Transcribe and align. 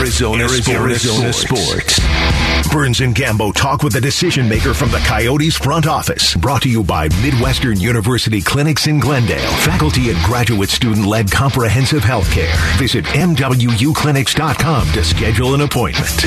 Arizona, 0.00 0.44
Arizona, 0.44 0.78
Arizona 0.78 1.30
Sports. 1.30 2.00
Burns 2.72 3.00
and 3.02 3.14
Gambo 3.14 3.52
talk 3.52 3.82
with 3.82 3.94
a 3.96 4.00
decision 4.00 4.48
maker 4.48 4.72
from 4.72 4.90
the 4.90 4.98
Coyotes 5.00 5.56
front 5.56 5.86
office. 5.86 6.34
Brought 6.36 6.62
to 6.62 6.70
you 6.70 6.82
by 6.82 7.10
Midwestern 7.22 7.78
University 7.78 8.40
Clinics 8.40 8.86
in 8.86 8.98
Glendale. 8.98 9.52
Faculty 9.58 10.08
and 10.08 10.18
graduate 10.24 10.70
student 10.70 11.06
led 11.06 11.30
comprehensive 11.30 12.02
healthcare. 12.02 12.56
Visit 12.78 13.04
MWUclinics.com 13.04 14.92
to 14.92 15.04
schedule 15.04 15.54
an 15.54 15.60
appointment. 15.60 16.24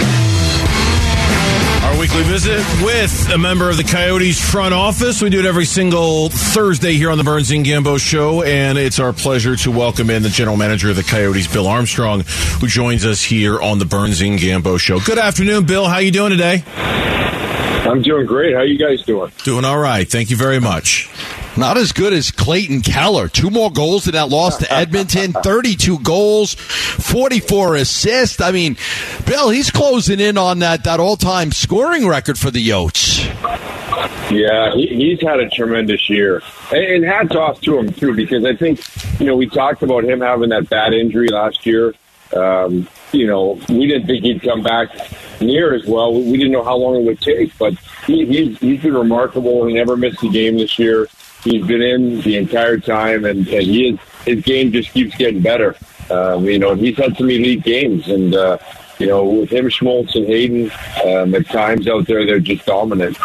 Our 1.84 2.00
weekly 2.00 2.24
visit 2.24 2.60
with 2.82 3.30
a 3.34 3.38
member 3.38 3.70
of 3.70 3.76
the 3.76 3.84
Coyotes 3.84 4.40
front 4.40 4.74
office. 4.74 5.22
We 5.22 5.30
do 5.30 5.40
it 5.40 5.46
every 5.46 5.66
single 5.66 6.30
Thursday 6.30 6.94
here 6.94 7.12
on 7.12 7.18
the 7.18 7.26
Burns 7.26 7.52
and 7.52 7.66
Gambo 7.66 8.00
show, 8.00 8.42
and 8.42 8.78
it's 8.78 9.00
our 9.00 9.12
pleasure 9.12 9.58
to 9.58 9.70
welcome 9.72 10.10
in 10.10 10.24
the 10.24 10.30
general 10.30 10.56
manager 10.56 10.90
of 10.90 10.96
the 10.96 11.04
Coyotes, 11.04 11.46
Bill 11.52 11.68
Armstrong, 11.68 12.22
who 12.62 12.68
joins 12.68 13.06
us 13.06 13.22
here 13.22 13.62
on 13.62 13.80
the 13.80 13.86
Burns 13.86 14.22
and 14.22 14.40
Gambo 14.40 14.80
show. 14.80 15.00
Good 15.02 15.20
afternoon, 15.20 15.66
Bill. 15.66 15.86
How 15.86 15.98
you 16.00 16.12
doing 16.12 16.32
today? 16.32 16.64
I'm 17.86 18.02
doing 18.02 18.26
great. 18.26 18.56
How 18.56 18.62
you 18.62 18.78
guys 18.78 19.02
doing? 19.04 19.32
Doing 19.44 19.66
all 19.66 19.78
right. 19.78 20.10
Thank 20.10 20.30
you 20.30 20.38
very 20.38 20.62
much. 20.62 21.10
Not 21.56 21.78
as 21.78 21.92
good 21.92 22.14
as 22.14 22.32
Clayton 22.32 22.82
Keller. 22.82 23.28
Two 23.28 23.52
more 23.52 23.72
goals 23.72 24.08
in 24.08 24.14
that 24.14 24.30
loss 24.30 24.58
to 24.58 24.74
Edmonton. 24.74 25.34
32 25.44 26.00
goals, 26.00 26.56
44 26.56 27.76
assists. 27.76 28.42
I 28.42 28.52
mean, 28.52 28.76
Bill, 29.26 29.50
he's 29.50 29.70
closing 29.70 30.20
in 30.20 30.38
on 30.38 30.60
that, 30.60 30.84
that 30.86 31.00
all 31.00 31.16
time 31.16 31.52
scoring 31.52 32.08
record 32.08 32.40
for 32.40 32.50
the 32.50 32.68
Yotes. 32.68 33.24
Yeah, 34.32 34.74
he, 34.74 34.88
he's 34.88 35.22
had 35.22 35.40
a 35.40 35.50
tremendous 35.50 36.10
year. 36.10 36.42
And, 36.72 36.84
and 36.84 37.06
hats 37.06 37.36
off 37.36 37.62
to 37.62 37.78
him, 37.78 37.94
too, 37.94 38.16
because 38.16 38.44
I 38.46 38.56
think, 38.56 38.82
you 39.20 39.28
know, 39.28 39.36
we 39.36 39.48
talked 39.48 39.84
about 39.84 40.04
him 40.06 40.22
having 40.22 40.50
that 40.50 40.70
bad 40.70 40.94
injury 40.94 41.28
last 41.28 41.66
year. 41.66 41.94
Um, 42.36 42.88
you 43.12 43.28
know, 43.28 43.60
we 43.70 43.86
didn't 43.86 44.08
think 44.08 44.24
he'd 44.24 44.42
come 44.42 44.64
back 44.64 44.90
near 45.40 45.76
as 45.76 45.86
well. 45.86 46.14
We 46.14 46.38
didn't 46.38 46.52
know 46.52 46.64
how 46.64 46.78
long 46.78 46.96
it 46.96 47.04
would 47.04 47.22
take, 47.22 47.56
but 47.60 47.76
he, 48.08 48.26
he's, 48.26 48.58
he's 48.58 48.82
been 48.82 48.96
remarkable. 48.96 49.68
He 49.68 49.76
never 49.76 49.96
missed 49.96 50.24
a 50.24 50.30
game 50.30 50.58
this 50.58 50.80
year. 50.80 51.08
He's 51.44 51.66
been 51.66 51.82
in 51.82 52.22
the 52.22 52.38
entire 52.38 52.78
time, 52.78 53.26
and, 53.26 53.48
and 53.48 53.64
he 53.64 53.90
is, 53.90 54.00
his 54.26 54.44
game 54.44 54.72
just 54.72 54.92
keeps 54.92 55.16
getting 55.18 55.42
better. 55.42 55.76
Um, 56.10 56.46
you 56.46 56.60
know, 56.60 56.76
he's 56.76 56.98
had 56.98 57.18
some 57.18 57.30
elite 57.30 57.64
games, 57.64 58.08
and 58.08 58.34
uh, 58.34 58.58
you 59.00 59.08
know, 59.08 59.26
with 59.26 59.50
him, 59.50 59.70
Schmaltz, 59.70 60.16
and 60.16 60.26
Hayton, 60.26 60.72
um, 61.06 61.36
at 61.36 61.46
times 61.48 61.88
out 61.88 62.08
there, 62.08 62.26
they're 62.26 62.40
just 62.40 62.66
dominant. 62.66 63.18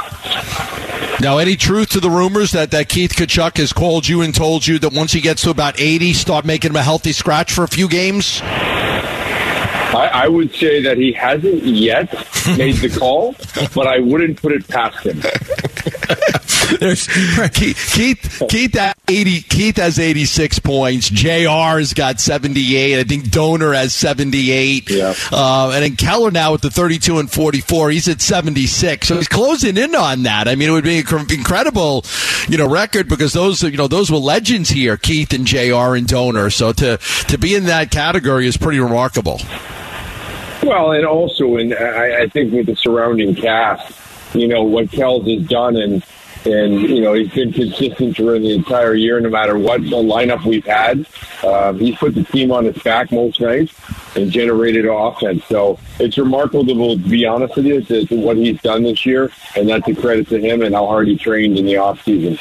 Now, 1.20 1.38
any 1.38 1.56
truth 1.56 1.90
to 1.90 2.00
the 2.00 2.10
rumors 2.10 2.52
that, 2.52 2.70
that 2.70 2.88
Keith 2.88 3.12
Tkachuk 3.12 3.58
has 3.58 3.72
called 3.72 4.06
you 4.06 4.22
and 4.22 4.34
told 4.34 4.66
you 4.66 4.78
that 4.78 4.92
once 4.92 5.12
he 5.12 5.20
gets 5.20 5.42
to 5.42 5.50
about 5.50 5.80
80, 5.80 6.12
start 6.12 6.44
making 6.44 6.70
him 6.70 6.76
a 6.76 6.82
healthy 6.82 7.12
scratch 7.12 7.52
for 7.52 7.64
a 7.64 7.68
few 7.68 7.88
games? 7.88 8.40
I, 8.42 10.10
I 10.12 10.28
would 10.28 10.54
say 10.54 10.82
that 10.82 10.96
he 10.96 11.12
hasn't 11.12 11.64
yet 11.64 12.12
made 12.56 12.76
the 12.76 12.94
call, 12.96 13.34
but 13.74 13.86
I 13.86 13.98
wouldn't 13.98 14.40
put 14.40 14.52
it 14.52 14.68
past 14.68 15.04
him. 15.04 15.20
There's 16.80 17.06
Keith, 17.52 17.90
Keith, 17.92 18.42
Keith, 18.48 18.76
at 18.76 18.96
80, 19.08 19.40
Keith 19.42 19.76
has 19.76 19.98
86 19.98 20.58
points. 20.60 21.10
JR's 21.10 21.92
got 21.94 22.20
78. 22.20 22.98
I 22.98 23.04
think 23.04 23.24
Doaner 23.24 23.74
has 23.74 23.94
78. 23.94 24.90
Yeah. 24.90 25.14
Uh, 25.32 25.72
and 25.74 25.84
then 25.84 25.96
Keller 25.96 26.30
now 26.30 26.52
with 26.52 26.62
the 26.62 26.70
32 26.70 27.18
and 27.18 27.30
44. 27.30 27.90
He's 27.90 28.08
at 28.08 28.20
76. 28.20 29.06
So 29.06 29.16
he's 29.16 29.28
closing 29.28 29.76
in 29.76 29.94
on 29.94 30.22
that. 30.24 30.48
I 30.48 30.54
mean, 30.54 30.70
it 30.70 30.72
would 30.72 30.84
be 30.84 30.98
an 30.98 31.26
incredible, 31.30 32.04
you 32.48 32.58
know, 32.58 32.68
record 32.68 33.08
because 33.08 33.32
those, 33.32 33.62
you 33.62 33.76
know, 33.76 33.88
those 33.88 34.10
were 34.10 34.18
legends 34.18 34.70
here, 34.70 34.96
Keith 34.96 35.32
and 35.32 35.46
JR 35.46 35.94
and 35.94 36.06
Doaner. 36.06 36.50
So 36.52 36.72
to, 36.72 36.98
to 37.28 37.38
be 37.38 37.54
in 37.54 37.64
that 37.64 37.90
category 37.90 38.46
is 38.46 38.56
pretty 38.56 38.80
remarkable. 38.80 39.40
Well, 40.62 40.92
and 40.92 41.06
also, 41.06 41.56
and 41.56 41.74
I, 41.74 42.22
I 42.22 42.28
think 42.28 42.52
with 42.52 42.66
the 42.66 42.76
surrounding 42.76 43.34
cast, 43.34 44.07
you 44.34 44.48
know 44.48 44.62
what 44.62 44.90
Kells 44.90 45.26
has 45.26 45.46
done, 45.46 45.76
and 45.76 46.04
and 46.44 46.80
you 46.82 47.00
know 47.00 47.14
he's 47.14 47.32
been 47.32 47.52
consistent 47.52 48.16
during 48.16 48.42
the 48.42 48.52
entire 48.52 48.94
year, 48.94 49.20
no 49.20 49.28
matter 49.28 49.58
what 49.58 49.82
the 49.82 49.96
lineup 49.96 50.44
we've 50.44 50.66
had. 50.66 51.06
Um, 51.44 51.78
he's 51.78 51.96
put 51.96 52.14
the 52.14 52.24
team 52.24 52.52
on 52.52 52.64
his 52.64 52.78
back 52.82 53.12
most 53.12 53.40
nights 53.40 53.74
and 54.16 54.30
generated 54.30 54.86
offense. 54.86 55.44
So 55.46 55.78
it's 55.98 56.18
remarkable, 56.18 56.96
to 56.96 56.96
be 56.96 57.26
honest 57.26 57.56
with 57.56 57.66
you, 57.66 57.82
to, 57.82 58.06
to 58.06 58.16
what 58.16 58.36
he's 58.36 58.60
done 58.62 58.82
this 58.82 59.04
year, 59.06 59.30
and 59.56 59.68
that's 59.68 59.86
a 59.88 59.94
credit 59.94 60.28
to 60.28 60.40
him 60.40 60.62
and 60.62 60.74
how 60.74 60.86
hard 60.86 61.08
he 61.08 61.16
trained 61.16 61.58
in 61.58 61.66
the 61.66 61.76
off 61.76 62.02
season. 62.02 62.38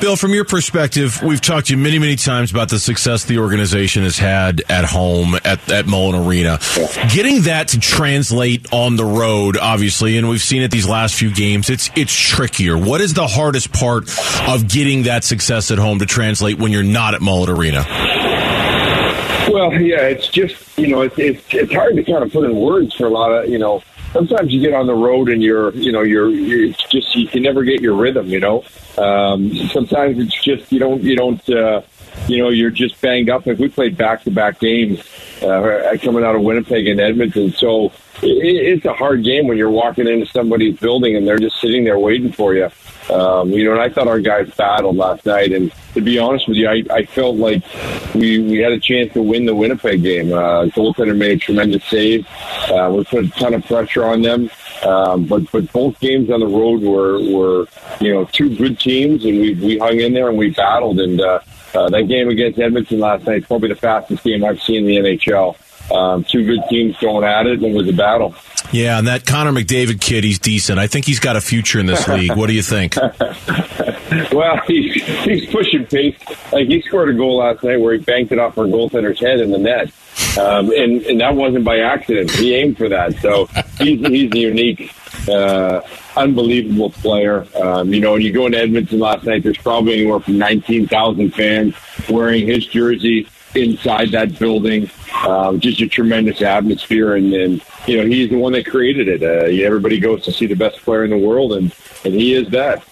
Bill, 0.00 0.16
from 0.16 0.34
your 0.34 0.44
perspective, 0.44 1.22
we've 1.22 1.40
talked 1.40 1.68
to 1.68 1.76
you 1.76 1.82
many, 1.82 1.98
many 1.98 2.16
times 2.16 2.50
about 2.50 2.68
the 2.68 2.78
success 2.78 3.24
the 3.24 3.38
organization 3.38 4.02
has 4.02 4.18
had 4.18 4.62
at 4.68 4.84
home 4.84 5.34
at, 5.36 5.70
at 5.70 5.86
Mullett 5.86 6.26
Arena. 6.26 6.58
Getting 7.12 7.42
that 7.42 7.68
to 7.68 7.80
translate 7.80 8.72
on 8.72 8.96
the 8.96 9.04
road, 9.04 9.56
obviously, 9.56 10.18
and 10.18 10.28
we've 10.28 10.42
seen 10.42 10.62
it 10.62 10.70
these 10.70 10.88
last 10.88 11.14
few 11.14 11.32
games, 11.32 11.70
it's 11.70 11.90
it's 11.96 12.14
trickier. 12.14 12.76
What 12.76 13.00
is 13.00 13.14
the 13.14 13.26
hardest 13.26 13.72
part 13.72 14.04
of 14.48 14.68
getting 14.68 15.04
that 15.04 15.24
success 15.24 15.70
at 15.70 15.78
home 15.78 16.00
to 16.00 16.06
translate 16.06 16.58
when 16.58 16.72
you're 16.72 16.82
not 16.82 17.14
at 17.14 17.20
Mullett 17.20 17.48
Arena? 17.48 17.84
Well, 19.50 19.72
yeah, 19.74 20.02
it's 20.02 20.28
just 20.28 20.76
you 20.78 20.88
know 20.88 21.02
it's 21.02 21.18
it's 21.18 21.42
it's 21.50 21.72
hard 21.72 21.96
to 21.96 22.02
kind 22.02 22.24
of 22.24 22.32
put 22.32 22.44
in 22.44 22.56
words 22.56 22.94
for 22.94 23.06
a 23.06 23.10
lot 23.10 23.30
of 23.30 23.48
you 23.48 23.58
know. 23.58 23.82
Sometimes 24.14 24.52
you 24.52 24.60
get 24.60 24.74
on 24.74 24.86
the 24.86 24.94
road 24.94 25.28
and 25.28 25.42
you're 25.42 25.74
you 25.74 25.90
know 25.90 26.02
you're, 26.02 26.30
you're 26.30 26.72
just 26.88 27.16
you 27.16 27.26
can 27.26 27.42
never 27.42 27.64
get 27.64 27.82
your 27.82 27.94
rhythm. 27.94 28.28
You 28.28 28.38
know, 28.38 28.64
um, 28.96 29.52
sometimes 29.68 30.20
it's 30.20 30.40
just 30.40 30.70
you 30.70 30.78
don't 30.78 31.02
you 31.02 31.16
don't. 31.16 31.46
Uh, 31.50 31.82
you 32.28 32.38
know, 32.38 32.48
you're 32.48 32.70
just 32.70 33.00
banged 33.00 33.28
up. 33.28 33.48
If 33.48 33.58
we 33.58 33.68
played 33.68 33.96
back-to-back 33.96 34.60
games 34.60 35.00
uh, 35.42 35.96
coming 36.00 36.22
out 36.22 36.36
of 36.36 36.42
Winnipeg 36.42 36.86
and 36.86 37.00
Edmonton, 37.00 37.50
so 37.50 37.92
it's 38.22 38.84
a 38.84 38.92
hard 38.92 39.24
game 39.24 39.46
when 39.46 39.56
you're 39.56 39.70
walking 39.70 40.06
into 40.06 40.26
somebody's 40.26 40.78
building 40.78 41.16
and 41.16 41.26
they're 41.26 41.38
just 41.38 41.60
sitting 41.60 41.84
there 41.84 41.98
waiting 41.98 42.32
for 42.32 42.54
you. 42.54 42.70
Um, 43.10 43.50
you 43.50 43.64
know, 43.64 43.72
and 43.72 43.80
I 43.82 43.90
thought 43.90 44.08
our 44.08 44.20
guys 44.20 44.50
battled 44.54 44.96
last 44.96 45.26
night. 45.26 45.52
And 45.52 45.72
to 45.92 46.00
be 46.00 46.18
honest 46.18 46.48
with 46.48 46.56
you, 46.56 46.68
I, 46.68 46.82
I 46.90 47.04
felt 47.04 47.36
like 47.36 47.62
we, 48.14 48.38
we 48.40 48.58
had 48.58 48.72
a 48.72 48.80
chance 48.80 49.12
to 49.12 49.22
win 49.22 49.44
the 49.44 49.54
Winnipeg 49.54 50.02
game. 50.02 50.32
Uh, 50.32 50.64
goaltender 50.66 51.16
made 51.16 51.32
a 51.32 51.36
tremendous 51.38 51.84
save. 51.84 52.26
Uh, 52.70 52.92
we 52.96 53.04
put 53.04 53.24
a 53.24 53.30
ton 53.30 53.54
of 53.54 53.64
pressure 53.66 54.04
on 54.04 54.22
them. 54.22 54.50
Um, 54.82 55.24
but 55.24 55.50
but 55.50 55.72
both 55.72 55.98
games 56.00 56.30
on 56.30 56.40
the 56.40 56.46
road 56.46 56.82
were 56.82 57.18
were 57.20 57.66
you 58.00 58.12
know 58.12 58.24
two 58.26 58.54
good 58.54 58.78
teams, 58.78 59.24
and 59.24 59.40
we 59.40 59.54
we 59.54 59.78
hung 59.78 59.98
in 60.00 60.12
there 60.12 60.28
and 60.28 60.36
we 60.36 60.50
battled. 60.50 61.00
And 61.00 61.20
uh, 61.20 61.40
uh, 61.74 61.88
that 61.88 62.02
game 62.08 62.28
against 62.28 62.58
Edmonton 62.58 63.00
last 63.00 63.24
night 63.24 63.46
probably 63.46 63.68
the 63.68 63.76
fastest 63.76 64.24
game 64.24 64.44
I've 64.44 64.60
seen 64.60 64.88
in 64.88 65.04
the 65.04 65.10
NHL. 65.10 65.56
Um, 65.92 66.24
two 66.24 66.44
good 66.44 66.60
teams 66.68 66.96
going 66.98 67.24
at 67.24 67.46
it, 67.46 67.54
and 67.54 67.64
it 67.64 67.74
was 67.74 67.88
a 67.88 67.92
battle. 67.92 68.34
Yeah, 68.72 68.98
and 68.98 69.06
that 69.06 69.26
Connor 69.26 69.52
McDavid 69.52 70.00
kid, 70.00 70.24
he's 70.24 70.38
decent. 70.38 70.78
I 70.78 70.86
think 70.86 71.04
he's 71.04 71.20
got 71.20 71.36
a 71.36 71.40
future 71.40 71.78
in 71.78 71.86
this 71.86 72.08
league. 72.08 72.34
What 72.34 72.46
do 72.46 72.54
you 72.54 72.62
think? 72.62 72.96
well, 74.32 74.58
he's, 74.66 75.02
he's 75.24 75.46
pushing 75.46 75.86
pace. 75.86 76.16
Like 76.52 76.68
he 76.68 76.80
scored 76.82 77.10
a 77.10 77.14
goal 77.14 77.38
last 77.38 77.62
night 77.62 77.80
where 77.80 77.94
he 77.94 78.00
banked 78.00 78.32
it 78.32 78.38
off 78.38 78.56
our 78.58 78.64
goaltender's 78.64 79.20
head 79.20 79.40
in 79.40 79.50
the 79.50 79.58
net, 79.58 79.92
um, 80.38 80.70
and 80.70 81.02
and 81.02 81.20
that 81.20 81.34
wasn't 81.34 81.64
by 81.64 81.78
accident. 81.80 82.30
He 82.30 82.54
aimed 82.54 82.78
for 82.78 82.88
that. 82.88 83.16
So 83.18 83.46
he's 83.78 84.00
he's 84.06 84.32
a 84.32 84.38
unique, 84.38 84.92
uh, 85.28 85.82
unbelievable 86.16 86.90
player. 86.90 87.46
Um, 87.60 87.92
you 87.92 88.00
know, 88.00 88.12
when 88.12 88.22
you 88.22 88.32
go 88.32 88.46
into 88.46 88.58
Edmonton 88.58 88.98
last 88.98 89.24
night. 89.24 89.42
There's 89.42 89.58
probably 89.58 89.94
anywhere 89.94 90.20
from 90.20 90.38
nineteen 90.38 90.86
thousand 90.88 91.34
fans 91.34 91.74
wearing 92.08 92.46
his 92.46 92.66
jersey 92.66 93.28
inside 93.54 94.10
that 94.10 94.38
building. 94.38 94.90
Um, 95.26 95.60
just 95.60 95.80
a 95.80 95.88
tremendous 95.88 96.42
atmosphere, 96.42 97.16
and, 97.16 97.32
and 97.32 97.62
you 97.86 97.96
know 97.96 98.06
he's 98.06 98.30
the 98.30 98.38
one 98.38 98.52
that 98.52 98.66
created 98.66 99.08
it. 99.08 99.22
Uh, 99.22 99.64
everybody 99.64 99.98
goes 99.98 100.22
to 100.24 100.32
see 100.32 100.46
the 100.46 100.54
best 100.54 100.78
player 100.82 101.04
in 101.04 101.10
the 101.10 101.18
world, 101.18 101.52
and 101.54 101.74
and 102.04 102.14
he 102.14 102.34
is 102.34 102.48
that. 102.50 102.84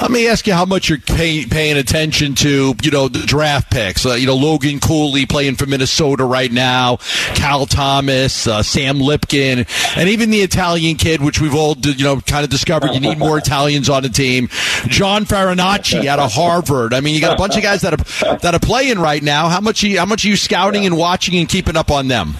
Let 0.00 0.10
me 0.10 0.28
ask 0.28 0.46
you 0.46 0.54
how 0.54 0.64
much 0.64 0.88
you're 0.88 0.98
pay, 0.98 1.44
paying 1.44 1.76
attention 1.76 2.34
to, 2.36 2.74
you 2.82 2.90
know, 2.90 3.08
the 3.08 3.18
draft 3.26 3.70
picks. 3.70 4.06
Uh, 4.06 4.14
you 4.14 4.26
know, 4.26 4.34
Logan 4.34 4.80
Cooley 4.80 5.26
playing 5.26 5.56
for 5.56 5.66
Minnesota 5.66 6.24
right 6.24 6.50
now, 6.50 6.96
Cal 7.34 7.66
Thomas, 7.66 8.46
uh, 8.46 8.62
Sam 8.62 8.96
Lipkin, 8.98 9.66
and 9.98 10.08
even 10.08 10.30
the 10.30 10.40
Italian 10.40 10.96
kid, 10.96 11.20
which 11.20 11.38
we've 11.40 11.54
all, 11.54 11.76
you 11.76 12.02
know, 12.02 12.18
kind 12.22 12.44
of 12.44 12.50
discovered 12.50 12.94
you 12.94 13.00
need 13.00 13.18
more 13.18 13.36
Italians 13.36 13.90
on 13.90 14.02
the 14.02 14.08
team. 14.08 14.48
John 14.86 15.26
Farinacci 15.26 16.06
out 16.06 16.18
of 16.18 16.32
Harvard. 16.32 16.94
I 16.94 17.00
mean, 17.00 17.14
you 17.14 17.20
got 17.20 17.34
a 17.34 17.38
bunch 17.38 17.56
of 17.58 17.62
guys 17.62 17.82
that 17.82 17.92
are 17.92 18.38
that 18.38 18.54
are 18.54 18.60
playing 18.60 18.98
right 18.98 19.22
now. 19.22 19.50
How 19.50 19.60
much? 19.60 19.82
You, 19.82 19.98
how 19.98 20.06
much 20.06 20.24
are 20.24 20.28
you 20.28 20.36
scouting 20.36 20.86
and 20.86 20.96
watching 20.96 21.38
and 21.38 21.48
keeping 21.48 21.76
up 21.76 21.90
on 21.90 22.08
them? 22.08 22.36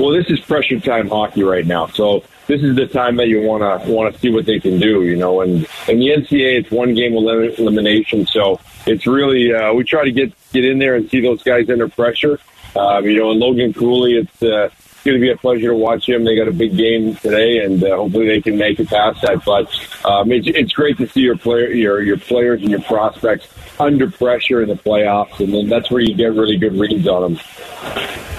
Well, 0.00 0.10
this 0.10 0.28
is 0.28 0.40
pressure 0.40 0.80
time 0.80 1.08
hockey 1.08 1.44
right 1.44 1.66
now, 1.66 1.86
so 1.86 2.24
this 2.46 2.62
is 2.62 2.76
the 2.76 2.86
time 2.86 3.16
that 3.16 3.28
you 3.28 3.40
want 3.42 3.62
to 3.62 3.90
want 3.90 4.12
to 4.12 4.20
see 4.20 4.30
what 4.30 4.46
they 4.46 4.58
can 4.58 4.78
do, 4.78 5.04
you 5.04 5.16
know. 5.16 5.40
And 5.40 5.66
in 5.88 5.98
the 6.00 6.08
NCAA, 6.08 6.60
it's 6.60 6.70
one 6.70 6.94
game 6.94 7.14
elim- 7.14 7.54
elimination, 7.58 8.26
so 8.26 8.60
it's 8.86 9.06
really 9.06 9.52
uh, 9.54 9.72
we 9.72 9.84
try 9.84 10.04
to 10.04 10.12
get 10.12 10.32
get 10.52 10.64
in 10.64 10.78
there 10.78 10.96
and 10.96 11.08
see 11.10 11.20
those 11.20 11.42
guys 11.42 11.70
under 11.70 11.88
pressure. 11.88 12.38
Um, 12.74 13.04
you 13.04 13.18
know, 13.18 13.30
and 13.30 13.40
Logan 13.40 13.74
Cooley, 13.74 14.16
it's 14.16 14.42
uh, 14.42 14.70
going 15.04 15.16
to 15.16 15.20
be 15.20 15.30
a 15.30 15.36
pleasure 15.36 15.68
to 15.68 15.74
watch 15.74 16.08
him. 16.08 16.24
They 16.24 16.36
got 16.36 16.48
a 16.48 16.52
big 16.52 16.76
game 16.76 17.14
today, 17.16 17.58
and 17.58 17.82
uh, 17.82 17.96
hopefully 17.96 18.26
they 18.26 18.40
can 18.40 18.56
make 18.56 18.80
it 18.80 18.88
past 18.88 19.22
that. 19.22 19.44
But 19.44 19.68
um, 20.06 20.32
it's, 20.32 20.46
it's 20.46 20.72
great 20.72 20.96
to 20.98 21.06
see 21.06 21.20
your 21.20 21.36
player, 21.36 21.68
your 21.68 22.02
your 22.02 22.18
players 22.18 22.62
and 22.62 22.70
your 22.70 22.82
prospects 22.82 23.48
under 23.78 24.10
pressure 24.10 24.62
in 24.62 24.68
the 24.68 24.76
playoffs, 24.76 25.40
and 25.40 25.52
then 25.52 25.68
that's 25.68 25.90
where 25.90 26.00
you 26.00 26.14
get 26.14 26.32
really 26.32 26.56
good 26.56 26.78
reads 26.78 27.06
on 27.06 27.34
them. 27.34 28.31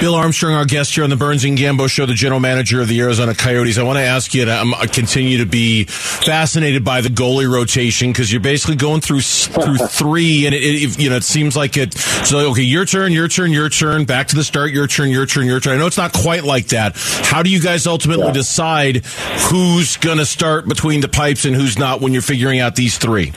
Bill 0.00 0.14
Armstrong, 0.14 0.54
our 0.54 0.64
guest 0.64 0.94
here 0.94 1.02
on 1.02 1.10
the 1.10 1.16
Burns 1.16 1.44
and 1.44 1.58
Gambo 1.58 1.90
Show, 1.90 2.06
the 2.06 2.14
general 2.14 2.38
manager 2.38 2.80
of 2.80 2.86
the 2.86 3.00
Arizona 3.00 3.34
Coyotes. 3.34 3.78
I 3.78 3.82
want 3.82 3.98
to 3.98 4.04
ask 4.04 4.32
you 4.32 4.44
to 4.44 4.56
um, 4.56 4.72
continue 4.92 5.38
to 5.38 5.46
be 5.46 5.84
fascinated 5.84 6.84
by 6.84 7.00
the 7.00 7.08
goalie 7.08 7.52
rotation 7.52 8.12
because 8.12 8.30
you're 8.30 8.40
basically 8.40 8.76
going 8.76 9.00
through 9.00 9.22
through 9.22 9.76
three, 9.88 10.46
and 10.46 10.54
it, 10.54 10.62
it, 10.62 10.98
you 11.00 11.10
know 11.10 11.16
it 11.16 11.24
seems 11.24 11.56
like 11.56 11.76
it. 11.76 11.94
So 11.94 12.50
okay, 12.52 12.62
your 12.62 12.84
turn, 12.84 13.10
your 13.10 13.26
turn, 13.26 13.50
your 13.50 13.68
turn, 13.68 14.04
back 14.04 14.28
to 14.28 14.36
the 14.36 14.44
start, 14.44 14.70
your 14.70 14.86
turn, 14.86 15.10
your 15.10 15.26
turn, 15.26 15.46
your 15.46 15.58
turn. 15.58 15.74
I 15.74 15.78
know 15.78 15.88
it's 15.88 15.98
not 15.98 16.12
quite 16.12 16.44
like 16.44 16.68
that. 16.68 16.92
How 16.94 17.42
do 17.42 17.50
you 17.50 17.60
guys 17.60 17.88
ultimately 17.88 18.26
yeah. 18.26 18.32
decide 18.32 19.04
who's 19.50 19.96
going 19.96 20.18
to 20.18 20.26
start 20.26 20.68
between 20.68 21.00
the 21.00 21.08
pipes 21.08 21.44
and 21.44 21.56
who's 21.56 21.76
not 21.76 22.00
when 22.00 22.12
you're 22.12 22.22
figuring 22.22 22.60
out 22.60 22.76
these 22.76 22.98
three? 22.98 23.32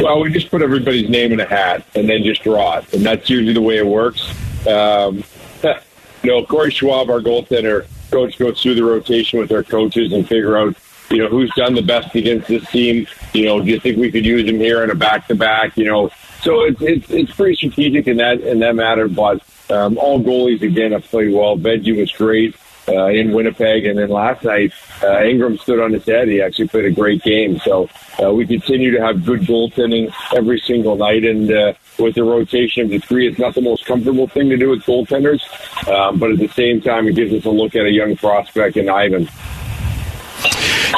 Well, 0.00 0.20
we 0.20 0.30
just 0.30 0.52
put 0.52 0.62
everybody's 0.62 1.08
name 1.08 1.32
in 1.32 1.40
a 1.40 1.46
hat 1.46 1.84
and 1.96 2.08
then 2.08 2.22
just 2.22 2.44
draw 2.44 2.78
it, 2.78 2.94
and 2.94 3.04
that's 3.04 3.28
usually 3.28 3.54
the 3.54 3.60
way 3.60 3.78
it 3.78 3.86
works. 3.86 4.32
Um, 4.66 5.24
know, 6.24 6.44
Corey 6.44 6.70
Schwab, 6.70 7.10
our 7.10 7.20
goaltender 7.20 7.86
coach, 8.10 8.38
goes 8.38 8.60
through 8.60 8.74
the 8.74 8.84
rotation 8.84 9.38
with 9.38 9.52
our 9.52 9.62
coaches 9.62 10.12
and 10.12 10.26
figure 10.26 10.56
out, 10.56 10.76
you 11.10 11.18
know, 11.18 11.28
who's 11.28 11.52
done 11.54 11.74
the 11.74 11.82
best 11.82 12.14
against 12.14 12.48
this 12.48 12.68
team. 12.70 13.06
You 13.32 13.46
know, 13.46 13.60
do 13.60 13.66
you 13.66 13.80
think 13.80 13.98
we 13.98 14.10
could 14.10 14.24
use 14.24 14.48
him 14.48 14.56
here 14.58 14.82
in 14.82 14.90
a 14.90 14.94
back 14.94 15.28
to 15.28 15.34
back? 15.34 15.76
You 15.76 15.86
know, 15.86 16.10
so 16.42 16.62
it's 16.62 16.80
it's 16.80 17.10
it's 17.10 17.32
pretty 17.32 17.56
strategic 17.56 18.06
in 18.06 18.16
that 18.18 18.40
in 18.40 18.60
that 18.60 18.74
matter. 18.74 19.08
But 19.08 19.42
um, 19.70 19.98
all 19.98 20.22
goalies 20.22 20.62
again 20.62 20.92
have 20.92 21.04
played 21.04 21.32
well. 21.32 21.56
Benji 21.56 21.98
was 21.98 22.10
great 22.12 22.56
uh, 22.88 23.06
in 23.06 23.32
Winnipeg. 23.32 23.86
And 23.86 23.98
then 23.98 24.10
last 24.10 24.44
night, 24.44 24.72
uh, 25.02 25.22
Ingram 25.22 25.58
stood 25.58 25.80
on 25.80 25.92
his 25.92 26.04
head. 26.04 26.28
He 26.28 26.40
actually 26.40 26.68
played 26.68 26.86
a 26.86 26.90
great 26.90 27.22
game. 27.22 27.58
So 27.60 27.88
uh, 28.22 28.32
we 28.32 28.46
continue 28.46 28.90
to 28.92 29.00
have 29.00 29.24
good 29.24 29.40
goaltending 29.42 30.12
every 30.34 30.58
single 30.60 30.96
night. 30.96 31.24
And 31.24 31.50
uh, 31.50 31.72
with 31.98 32.14
the 32.14 32.24
rotation 32.24 32.84
of 32.84 32.90
the 32.90 32.98
three, 32.98 33.28
it's 33.28 33.38
not 33.38 33.54
the 33.54 33.60
most 33.60 33.84
comfortable 33.84 34.26
thing 34.26 34.48
to 34.50 34.56
do 34.56 34.70
with 34.70 34.82
goaltenders. 34.82 35.42
Um, 35.88 36.18
but 36.18 36.30
at 36.30 36.38
the 36.38 36.48
same 36.48 36.80
time, 36.80 37.08
it 37.08 37.14
gives 37.14 37.32
us 37.32 37.44
a 37.44 37.50
look 37.50 37.74
at 37.74 37.86
a 37.86 37.90
young 37.90 38.16
prospect 38.16 38.76
in 38.76 38.88
Ivan. 38.88 39.28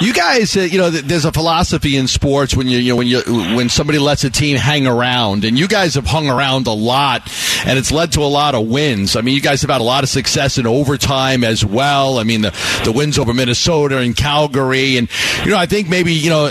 You 0.00 0.12
guys, 0.12 0.56
uh, 0.56 0.60
you 0.60 0.78
know, 0.78 0.90
there's 0.90 1.24
a 1.24 1.30
philosophy 1.30 1.96
in 1.96 2.08
sports 2.08 2.56
when 2.56 2.66
you, 2.66 2.78
you 2.78 2.92
know, 2.92 2.96
when 2.96 3.06
you 3.06 3.20
when 3.56 3.68
somebody 3.68 3.98
lets 4.00 4.24
a 4.24 4.30
team 4.30 4.56
hang 4.56 4.86
around, 4.88 5.44
and 5.44 5.56
you 5.56 5.68
guys 5.68 5.94
have 5.94 6.06
hung 6.06 6.28
around 6.28 6.66
a 6.66 6.72
lot, 6.72 7.32
and 7.64 7.78
it's 7.78 7.92
led 7.92 8.10
to 8.12 8.20
a 8.20 8.26
lot 8.26 8.56
of 8.56 8.66
wins. 8.66 9.14
I 9.14 9.20
mean, 9.20 9.34
you 9.34 9.40
guys 9.40 9.62
have 9.62 9.70
had 9.70 9.80
a 9.80 9.84
lot 9.84 10.02
of 10.02 10.10
success 10.10 10.58
in 10.58 10.66
overtime 10.66 11.44
as 11.44 11.64
well. 11.64 12.18
I 12.18 12.24
mean, 12.24 12.40
the 12.40 12.52
the 12.84 12.90
wins 12.90 13.18
over 13.18 13.32
Minnesota 13.32 13.98
and 13.98 14.16
Calgary, 14.16 14.96
and 14.96 15.08
you 15.44 15.52
know, 15.52 15.56
I 15.56 15.66
think 15.66 15.88
maybe 15.88 16.12
you 16.12 16.30
know, 16.30 16.50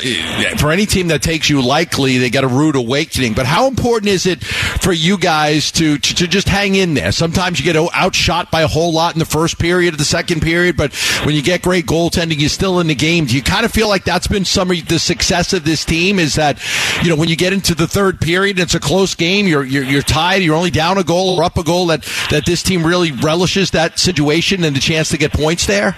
for 0.58 0.72
any 0.72 0.86
team 0.86 1.10
that 1.10 1.22
takes 1.22 1.50
you 1.50 1.62
likely, 1.62 2.20
they 2.20 2.30
got 2.30 2.46
a 2.46 2.48
rude 2.48 2.78
awakening. 2.78 3.34
But 3.34 3.46
how 3.46 3.68
important 3.68 4.10
is 4.10 4.26
it 4.26 4.42
for 4.44 4.94
you 4.94 5.18
guys 5.18 5.72
to 5.74 5.98
to, 5.98 6.16
to 6.16 6.28
just 6.28 6.48
hang 6.48 6.76
in 6.76 6.94
there? 6.94 7.12
Sometimes 7.12 7.60
you 7.60 7.66
get 7.66 7.76
outshot 7.94 8.52
by 8.52 8.62
a 8.62 8.68
whole 8.68 8.94
lot 8.94 9.16
in 9.16 9.20
the 9.20 9.26
first 9.26 9.60
period 9.60 9.94
of 9.94 9.98
the 9.98 10.06
second 10.06 10.42
period, 10.42 10.78
but 10.78 10.94
when 11.26 11.36
you 11.36 11.42
get 11.42 11.62
great 11.62 11.86
goaltending, 11.86 12.40
you're 12.40 12.48
still 12.50 12.80
in 12.80 12.88
the 12.88 12.96
game 12.96 13.26
do 13.34 13.38
you 13.38 13.44
kind 13.44 13.66
of 13.66 13.72
feel 13.72 13.90
like 13.90 14.04
that's 14.04 14.28
been 14.28 14.46
some 14.46 14.70
of 14.70 14.88
the 14.88 15.00
success 15.00 15.54
of 15.54 15.66
this 15.66 15.84
team? 15.84 16.20
Is 16.20 16.36
that 16.36 16.62
you 17.02 17.10
know 17.10 17.16
when 17.16 17.30
you 17.30 17.36
get 17.36 17.52
into 17.52 17.74
the 17.74 17.88
third 17.88 18.22
period, 18.22 18.58
and 18.58 18.64
it's 18.66 18.76
a 18.76 18.80
close 18.80 19.16
game. 19.16 19.48
You're 19.48 19.64
you're, 19.64 19.84
you're 19.84 20.04
tied. 20.04 20.44
You're 20.44 20.56
only 20.56 20.70
down 20.70 21.00
a 21.00 21.04
goal 21.04 21.40
or 21.40 21.44
up 21.44 21.58
a 21.58 21.64
goal. 21.64 21.88
That 21.88 22.04
that 22.30 22.46
this 22.46 22.62
team 22.62 22.86
really 22.86 23.12
relishes 23.12 23.72
that 23.72 23.98
situation 23.98 24.64
and 24.64 24.76
the 24.76 24.80
chance 24.80 25.10
to 25.10 25.18
get 25.18 25.34
points 25.34 25.66
there. 25.66 25.96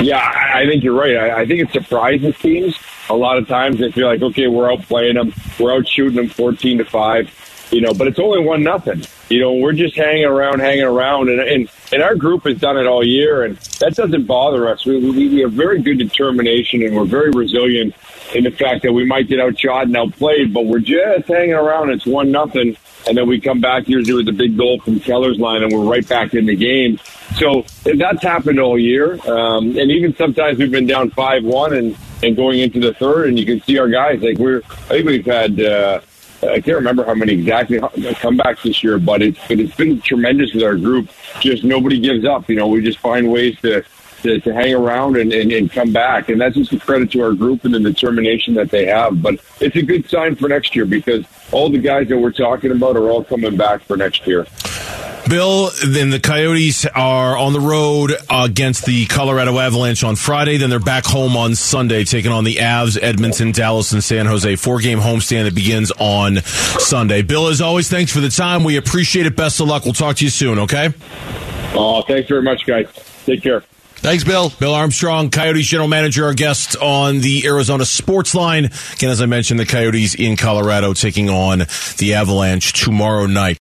Yeah, 0.00 0.20
I 0.54 0.64
think 0.70 0.84
you're 0.84 0.94
right. 0.94 1.16
I, 1.16 1.40
I 1.40 1.46
think 1.46 1.68
it 1.68 1.72
surprises 1.72 2.38
teams 2.38 2.78
a 3.10 3.16
lot 3.16 3.36
of 3.36 3.48
times. 3.48 3.80
They 3.80 3.90
feel 3.90 4.06
like, 4.06 4.22
okay, 4.22 4.46
we're 4.46 4.70
out 4.70 4.82
playing 4.82 5.16
them, 5.16 5.34
we're 5.58 5.74
out 5.74 5.88
shooting 5.88 6.14
them 6.14 6.28
fourteen 6.28 6.78
to 6.78 6.84
five 6.84 7.28
you 7.74 7.80
know, 7.80 7.92
but 7.92 8.06
it's 8.06 8.20
only 8.20 8.40
one 8.40 8.62
nothing. 8.62 9.02
You 9.28 9.40
know, 9.40 9.54
we're 9.54 9.72
just 9.72 9.96
hanging 9.96 10.24
around, 10.24 10.60
hanging 10.60 10.84
around, 10.84 11.28
and 11.28 11.40
and, 11.40 11.68
and 11.92 12.02
our 12.02 12.14
group 12.14 12.44
has 12.44 12.58
done 12.58 12.76
it 12.76 12.86
all 12.86 13.04
year, 13.04 13.42
and 13.42 13.56
that 13.80 13.96
doesn't 13.96 14.26
bother 14.26 14.68
us. 14.68 14.86
We, 14.86 14.98
we 14.98 15.28
we 15.28 15.40
have 15.40 15.52
very 15.52 15.82
good 15.82 15.98
determination, 15.98 16.82
and 16.82 16.96
we're 16.96 17.04
very 17.04 17.30
resilient 17.30 17.94
in 18.34 18.44
the 18.44 18.52
fact 18.52 18.82
that 18.82 18.92
we 18.92 19.04
might 19.04 19.28
get 19.28 19.40
outshot 19.40 19.86
and 19.86 19.96
outplayed, 19.96 20.54
but 20.54 20.66
we're 20.66 20.78
just 20.78 21.26
hanging 21.26 21.54
around. 21.54 21.90
It's 21.90 22.06
one 22.06 22.30
nothing, 22.30 22.76
and 23.08 23.18
then 23.18 23.26
we 23.26 23.40
come 23.40 23.60
back 23.60 23.88
usually 23.88 24.14
with 24.14 24.28
a 24.28 24.36
big 24.36 24.56
goal 24.56 24.78
from 24.80 25.00
Keller's 25.00 25.38
line, 25.38 25.64
and 25.64 25.72
we're 25.72 25.90
right 25.90 26.06
back 26.08 26.34
in 26.34 26.46
the 26.46 26.56
game. 26.56 27.00
So 27.36 27.64
that's 27.84 28.22
happened 28.22 28.60
all 28.60 28.78
year, 28.78 29.14
um, 29.28 29.76
and 29.76 29.90
even 29.90 30.14
sometimes 30.14 30.58
we've 30.58 30.70
been 30.70 30.86
down 30.86 31.10
five 31.10 31.42
one 31.42 31.74
and 31.74 31.96
and 32.22 32.36
going 32.36 32.60
into 32.60 32.78
the 32.78 32.94
third, 32.94 33.28
and 33.28 33.38
you 33.38 33.44
can 33.44 33.60
see 33.62 33.78
our 33.78 33.88
guys 33.88 34.22
like 34.22 34.38
we're. 34.38 34.58
I 34.58 35.02
think 35.02 35.06
we've 35.06 35.26
had. 35.26 35.60
Uh, 35.60 36.00
I 36.50 36.60
can't 36.60 36.76
remember 36.76 37.04
how 37.04 37.14
many 37.14 37.32
exactly 37.34 37.78
comebacks 37.78 38.62
this 38.62 38.82
year, 38.82 38.98
but 38.98 39.22
it's 39.22 39.38
but 39.48 39.58
it's 39.60 39.74
been 39.74 40.00
tremendous 40.00 40.52
with 40.54 40.62
our 40.62 40.76
group. 40.76 41.10
Just 41.40 41.64
nobody 41.64 42.00
gives 42.00 42.24
up. 42.24 42.48
You 42.48 42.56
know, 42.56 42.68
we 42.68 42.82
just 42.82 42.98
find 42.98 43.30
ways 43.30 43.58
to 43.60 43.84
to, 44.22 44.40
to 44.40 44.54
hang 44.54 44.74
around 44.74 45.16
and, 45.16 45.32
and, 45.32 45.52
and 45.52 45.70
come 45.70 45.92
back, 45.92 46.30
and 46.30 46.40
that's 46.40 46.56
just 46.56 46.72
a 46.72 46.78
credit 46.78 47.10
to 47.12 47.22
our 47.22 47.34
group 47.34 47.64
and 47.64 47.74
the 47.74 47.80
determination 47.80 48.54
that 48.54 48.70
they 48.70 48.86
have. 48.86 49.22
But 49.22 49.34
it's 49.60 49.76
a 49.76 49.82
good 49.82 50.08
sign 50.08 50.34
for 50.34 50.48
next 50.48 50.74
year 50.74 50.86
because 50.86 51.26
all 51.52 51.68
the 51.68 51.78
guys 51.78 52.08
that 52.08 52.18
we're 52.18 52.32
talking 52.32 52.72
about 52.72 52.96
are 52.96 53.10
all 53.10 53.22
coming 53.22 53.56
back 53.56 53.82
for 53.82 53.96
next 53.96 54.26
year. 54.26 54.46
Bill, 55.28 55.70
then 55.86 56.10
the 56.10 56.20
Coyotes 56.20 56.84
are 56.86 57.36
on 57.36 57.54
the 57.54 57.60
road 57.60 58.12
against 58.28 58.84
the 58.84 59.06
Colorado 59.06 59.58
Avalanche 59.58 60.04
on 60.04 60.16
Friday. 60.16 60.58
Then 60.58 60.68
they're 60.70 60.78
back 60.78 61.04
home 61.04 61.36
on 61.36 61.54
Sunday, 61.54 62.04
taking 62.04 62.30
on 62.30 62.44
the 62.44 62.56
Avs, 62.56 62.98
Edmonton, 63.00 63.52
Dallas, 63.52 63.92
and 63.92 64.04
San 64.04 64.26
Jose. 64.26 64.56
Four 64.56 64.80
game 64.80 64.98
homestand 64.98 65.44
that 65.44 65.54
begins 65.54 65.90
on 65.98 66.42
Sunday. 66.42 67.22
Bill, 67.22 67.48
as 67.48 67.60
always, 67.60 67.88
thanks 67.88 68.12
for 68.12 68.20
the 68.20 68.28
time. 68.28 68.64
We 68.64 68.76
appreciate 68.76 69.26
it. 69.26 69.34
Best 69.34 69.60
of 69.60 69.68
luck. 69.68 69.84
We'll 69.84 69.94
talk 69.94 70.16
to 70.16 70.24
you 70.24 70.30
soon, 70.30 70.58
okay? 70.60 70.92
Oh, 71.74 72.02
thanks 72.02 72.28
very 72.28 72.42
much, 72.42 72.66
guys. 72.66 72.86
Take 73.24 73.42
care. 73.42 73.62
Thanks, 73.96 74.22
Bill. 74.22 74.50
Bill 74.60 74.74
Armstrong, 74.74 75.30
Coyotes 75.30 75.66
general 75.66 75.88
manager, 75.88 76.26
our 76.26 76.34
guest 76.34 76.76
on 76.76 77.20
the 77.20 77.46
Arizona 77.46 77.86
Sports 77.86 78.34
Line. 78.34 78.66
Again, 78.92 79.08
as 79.08 79.22
I 79.22 79.26
mentioned, 79.26 79.58
the 79.58 79.64
Coyotes 79.64 80.14
in 80.14 80.36
Colorado 80.36 80.92
taking 80.92 81.30
on 81.30 81.60
the 81.96 82.12
Avalanche 82.12 82.74
tomorrow 82.74 83.24
night. 83.24 83.56